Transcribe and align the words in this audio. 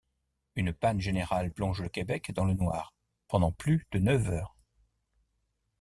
Une 0.55 0.73
panne 0.73 0.99
générale 0.99 1.53
plonge 1.53 1.83
le 1.83 1.87
Québec 1.87 2.31
dans 2.31 2.45
le 2.45 2.55
noir 2.55 2.95
pendant 3.27 3.51
plus 3.51 3.85
de 3.91 3.99
neuf 3.99 4.27
heures. 4.31 4.55